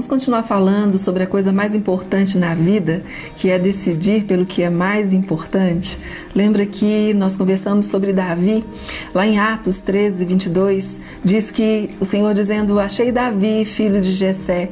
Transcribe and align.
continuar 0.00 0.44
falando 0.44 0.96
sobre 0.98 1.22
a 1.24 1.26
coisa 1.26 1.52
mais 1.52 1.74
importante 1.74 2.38
na 2.38 2.54
vida, 2.54 3.02
que 3.36 3.50
é 3.50 3.58
decidir 3.58 4.24
pelo 4.24 4.46
que 4.46 4.62
é 4.62 4.70
mais 4.70 5.12
importante? 5.12 5.98
Lembra 6.34 6.64
que 6.64 7.12
nós 7.12 7.36
conversamos 7.36 7.88
sobre 7.88 8.12
Davi, 8.12 8.64
lá 9.14 9.26
em 9.26 9.38
Atos 9.38 9.80
13, 9.80 10.24
22, 10.24 10.96
diz 11.24 11.50
que 11.50 11.90
o 12.00 12.04
Senhor 12.04 12.32
dizendo: 12.32 12.80
Achei 12.80 13.12
Davi, 13.12 13.64
filho 13.64 14.00
de 14.00 14.12
Jessé, 14.12 14.70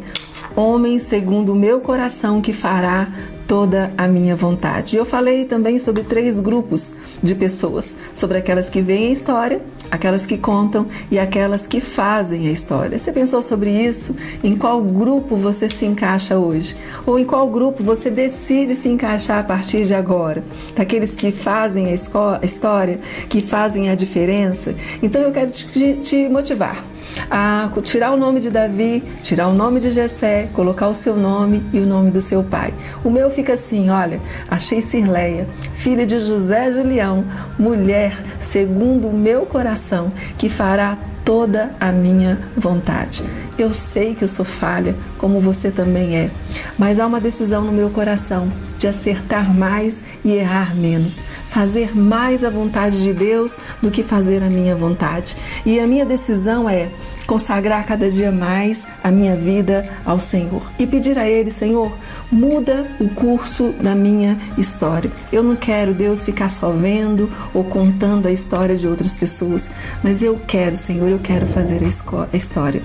homem 0.56 0.98
segundo 0.98 1.52
o 1.52 1.56
meu 1.56 1.80
coração 1.80 2.40
que 2.40 2.52
fará 2.52 3.08
toda 3.50 3.92
a 3.98 4.06
minha 4.06 4.36
vontade. 4.36 4.94
Eu 4.94 5.04
falei 5.04 5.44
também 5.44 5.80
sobre 5.80 6.04
três 6.04 6.38
grupos 6.38 6.94
de 7.20 7.34
pessoas: 7.34 7.96
sobre 8.14 8.38
aquelas 8.38 8.70
que 8.70 8.80
veem 8.80 9.08
a 9.08 9.10
história, 9.10 9.60
aquelas 9.90 10.24
que 10.24 10.38
contam 10.38 10.86
e 11.10 11.18
aquelas 11.18 11.66
que 11.66 11.80
fazem 11.80 12.46
a 12.46 12.52
história. 12.52 12.96
Você 12.96 13.10
pensou 13.10 13.42
sobre 13.42 13.72
isso? 13.72 14.14
Em 14.44 14.54
qual 14.56 14.80
grupo 14.80 15.34
você 15.34 15.68
se 15.68 15.84
encaixa 15.84 16.38
hoje? 16.38 16.76
Ou 17.04 17.18
em 17.18 17.24
qual 17.24 17.50
grupo 17.50 17.82
você 17.82 18.08
decide 18.08 18.76
se 18.76 18.88
encaixar 18.88 19.40
a 19.40 19.42
partir 19.42 19.84
de 19.84 19.96
agora? 19.96 20.44
Daqueles 20.76 21.16
que 21.16 21.32
fazem 21.32 21.86
a 21.86 22.44
história, 22.44 23.00
que 23.28 23.40
fazem 23.40 23.90
a 23.90 23.96
diferença? 23.96 24.76
Então 25.02 25.20
eu 25.20 25.32
quero 25.32 25.50
te, 25.50 25.94
te 25.94 26.28
motivar 26.28 26.84
a 27.30 27.70
tirar 27.82 28.12
o 28.12 28.16
nome 28.16 28.40
de 28.40 28.50
Davi, 28.50 29.02
tirar 29.22 29.48
o 29.48 29.54
nome 29.54 29.80
de 29.80 29.90
Jessé, 29.90 30.48
colocar 30.52 30.88
o 30.88 30.94
seu 30.94 31.16
nome 31.16 31.62
e 31.72 31.80
o 31.80 31.86
nome 31.86 32.10
do 32.10 32.22
seu 32.22 32.42
pai. 32.42 32.72
O 33.04 33.10
meu 33.10 33.30
fica 33.30 33.54
assim, 33.54 33.90
olha, 33.90 34.20
achei 34.50 34.82
Cirleia, 34.82 35.46
filha 35.74 36.06
de 36.06 36.18
José 36.20 36.70
Julião, 36.72 37.24
mulher 37.58 38.16
segundo 38.40 39.08
o 39.08 39.12
meu 39.12 39.46
coração, 39.46 40.12
que 40.38 40.48
fará 40.48 40.96
toda 41.24 41.70
a 41.78 41.92
minha 41.92 42.38
vontade. 42.56 43.22
Eu 43.58 43.74
sei 43.74 44.14
que 44.14 44.24
eu 44.24 44.28
sou 44.28 44.44
falha, 44.44 44.94
como 45.18 45.40
você 45.40 45.70
também 45.70 46.16
é, 46.16 46.30
mas 46.78 46.98
há 46.98 47.06
uma 47.06 47.20
decisão 47.20 47.62
no 47.62 47.72
meu 47.72 47.90
coração 47.90 48.50
de 48.78 48.88
acertar 48.88 49.54
mais 49.54 50.00
e 50.24 50.32
errar 50.32 50.74
menos, 50.74 51.20
fazer 51.50 51.96
mais 51.96 52.44
a 52.44 52.48
vontade 52.48 53.02
de 53.02 53.12
Deus 53.12 53.58
do 53.82 53.90
que 53.90 54.02
fazer 54.02 54.42
a 54.42 54.48
minha 54.48 54.74
vontade. 54.74 55.36
E 55.66 55.78
a 55.78 55.86
minha 55.86 56.06
decisão 56.06 56.68
é 56.68 56.88
consagrar 57.26 57.84
cada 57.86 58.10
dia 58.10 58.32
mais 58.32 58.86
a 59.04 59.10
minha 59.10 59.36
vida 59.36 59.88
ao 60.04 60.18
Senhor 60.18 60.62
e 60.78 60.86
pedir 60.86 61.18
a 61.18 61.28
Ele, 61.28 61.50
Senhor, 61.50 61.92
muda 62.30 62.86
o 63.00 63.08
curso 63.08 63.74
da 63.80 63.94
minha 63.94 64.36
história. 64.56 65.10
Eu 65.32 65.42
não 65.42 65.56
quero, 65.56 65.92
Deus, 65.92 66.22
ficar 66.22 66.48
só 66.48 66.70
vendo 66.70 67.30
ou 67.52 67.64
contando 67.64 68.26
a 68.26 68.32
história 68.32 68.76
de 68.76 68.86
outras 68.86 69.14
pessoas, 69.14 69.68
mas 70.02 70.22
eu 70.22 70.40
quero, 70.46 70.76
Senhor, 70.76 71.08
eu 71.08 71.18
quero 71.18 71.46
fazer 71.46 71.80
a 71.84 72.36
história. 72.36 72.82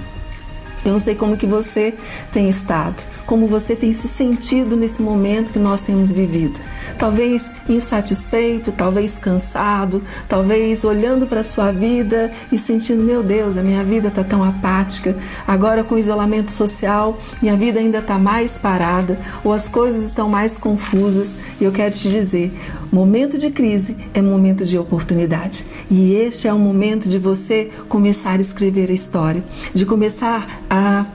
Eu 0.86 0.92
não 0.92 1.00
sei 1.00 1.16
como 1.16 1.36
que 1.36 1.48
você 1.48 1.96
tem 2.32 2.48
estado, 2.48 3.04
como 3.26 3.48
você 3.48 3.76
tem 3.76 3.92
se 3.92 4.08
sentido 4.08 4.76
nesse 4.76 5.02
momento 5.02 5.52
que 5.52 5.58
nós 5.58 5.82
temos 5.82 6.12
vivido. 6.12 6.60
Talvez 6.98 7.46
insatisfeito, 7.68 8.72
talvez 8.72 9.18
cansado, 9.18 10.02
talvez 10.30 10.84
olhando 10.84 11.28
para 11.28 11.42
a 11.42 11.44
sua 11.44 11.72
vida 11.72 12.32
e 12.52 12.58
sentindo, 12.58 13.04
meu 13.04 13.22
Deus, 13.22 13.58
a 13.58 13.62
minha 13.62 13.84
vida 13.84 14.08
está 14.08 14.24
tão 14.24 14.44
apática. 14.44 15.16
Agora 15.48 15.84
com 15.84 15.96
o 15.96 16.00
isolamento 16.00 16.52
social, 16.52 17.20
minha 17.42 17.56
vida 17.56 17.80
ainda 17.80 18.00
está 18.00 18.18
mais 18.18 18.58
parada 18.58 19.20
ou 19.44 19.52
as 19.54 19.68
coisas 19.68 20.06
estão 20.06 20.30
mais 20.30 20.58
confusas. 20.58 21.36
E 21.60 21.64
eu 21.64 21.72
quero 21.72 21.96
te 21.96 22.10
dizer, 22.10 22.54
momento 22.92 23.38
de 23.38 23.50
crise 23.50 23.96
é 24.14 24.22
momento 24.22 24.66
de 24.66 24.78
oportunidade. 24.78 25.66
E 25.92 26.14
este 26.14 26.48
é 26.48 26.54
o 26.54 26.60
momento 26.60 27.10
de 27.10 27.18
você 27.18 27.72
começar 27.90 28.38
a 28.38 28.42
escrever 28.42 28.90
a 28.90 28.94
história, 28.94 29.44
de 29.74 29.86
começar 29.86 30.62
a 30.70 31.06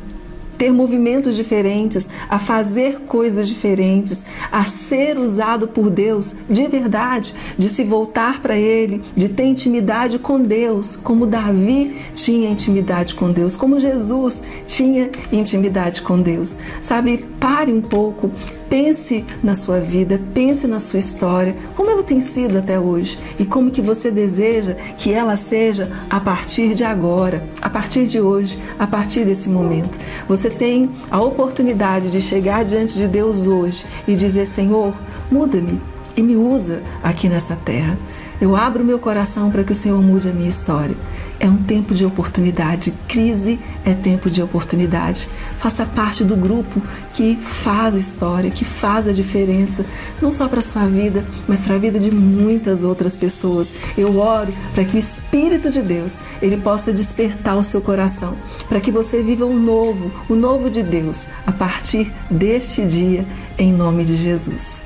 ter 0.61 0.71
movimentos 0.71 1.37
diferentes, 1.37 2.07
a 2.29 2.39
fazer 2.39 2.99
coisas 3.07 3.49
diferentes, 3.49 4.27
a 4.51 4.65
ser 4.65 5.19
usado 5.19 5.69
por 5.69 5.91
Deus 5.91 6.35
de 6.49 6.67
verdade, 6.67 7.35
de 7.57 7.69
se 7.69 7.85
voltar 7.85 8.41
para 8.41 8.57
Ele, 8.57 9.03
de 9.17 9.29
ter 9.29 9.45
intimidade 9.45 10.19
com 10.19 10.41
Deus, 10.41 10.97
como 10.97 11.27
Davi 11.27 11.97
tinha 12.15 12.51
intimidade 12.51 13.15
com 13.15 13.31
Deus, 13.31 13.57
como 13.57 13.81
Jesus 13.81 14.43
tinha 14.67 15.11
intimidade 15.33 16.03
com 16.03 16.21
Deus. 16.21 16.59
Sabe, 16.83 17.25
pare 17.39 17.73
um 17.73 17.81
pouco, 17.81 18.31
Pense 18.71 19.25
na 19.43 19.57
sua 19.57 19.81
vida, 19.81 20.21
pense 20.33 20.65
na 20.69 20.79
sua 20.79 21.01
história, 21.01 21.57
como 21.75 21.91
ela 21.91 22.05
tem 22.05 22.21
sido 22.21 22.57
até 22.57 22.79
hoje 22.79 23.19
e 23.37 23.45
como 23.45 23.73
que 23.73 23.83
você 23.83 24.13
deseja 24.13 24.75
que 24.97 25.13
ela 25.13 25.37
seja 25.37 25.91
a 26.09 26.21
partir 26.21 26.73
de 26.75 26.85
agora, 26.85 27.43
a 27.61 27.69
partir 27.69 28.07
de 28.07 28.21
hoje, 28.21 28.57
a 28.79 28.87
partir 28.87 29.25
desse 29.25 29.49
momento. 29.49 29.99
Você 30.29 30.49
tem 30.49 30.89
a 31.11 31.21
oportunidade 31.21 32.13
de 32.13 32.21
chegar 32.21 32.65
diante 32.65 32.95
de 32.95 33.09
Deus 33.09 33.49
hoje 33.49 33.85
e 34.07 34.15
dizer: 34.15 34.40
Senhor, 34.47 34.95
muda-me 35.31 35.81
e 36.17 36.23
me 36.23 36.37
usa 36.37 36.83
aqui 37.03 37.29
nessa 37.29 37.57
terra. 37.57 37.97
Eu 38.41 38.57
abro 38.57 38.83
meu 38.83 38.99
coração 38.99 39.51
para 39.51 39.63
que 39.63 39.73
o 39.73 39.75
Senhor 39.75 40.01
mude 40.01 40.29
a 40.29 40.33
minha 40.33 40.49
história. 40.49 40.97
É 41.39 41.47
um 41.47 41.59
tempo 41.59 41.95
de 41.95 42.07
oportunidade. 42.07 42.93
Crise 43.07 43.59
é 43.85 43.93
tempo 43.93 44.31
de 44.31 44.43
oportunidade. 44.43 45.29
Faça 45.59 45.85
parte 45.85 46.25
do 46.25 46.37
grupo 46.37 46.81
que 47.13 47.37
faz 47.37 47.95
história, 47.95 48.51
que 48.51 48.65
faz 48.65 49.07
a 49.07 49.13
diferença, 49.13 49.85
não 50.23 50.33
só 50.33 50.49
para 50.49 50.61
a 50.61 50.63
sua 50.63 50.87
vida, 50.87 51.23
mas 51.47 51.61
para 51.61 51.75
a 51.75 51.79
vida 51.79 51.99
de 51.99 52.11
muitas 52.11 52.83
outras 52.83 53.15
pessoas. 53.15 53.71
Eu 53.97 54.19
oro 54.19 54.53
para 54.75 54.85
que 54.85 54.97
o 54.97 55.01
Espírito 55.01 55.71
de 55.71 55.83
Deus 55.83 56.19
ele 56.41 56.57
possa 56.57 56.93
despertar 56.93 57.59
o 57.59 57.65
seu 57.65 57.83
coração, 57.83 58.35
para 58.69 58.81
que 58.81 58.91
você 58.91 59.23
viva 59.23 59.45
o 59.45 59.55
novo, 59.55 60.11
o 60.29 60.35
novo 60.35 60.71
de 60.71 60.83
Deus, 60.83 61.25
a 61.47 61.53
partir 61.53 62.11
deste 62.31 62.87
dia, 62.87 63.25
em 63.59 63.71
nome 63.73 64.05
de 64.05 64.17
Jesus. 64.17 64.80